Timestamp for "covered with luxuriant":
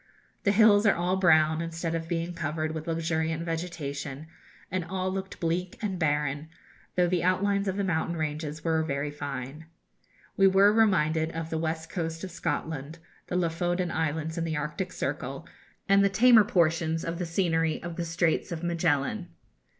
2.33-3.43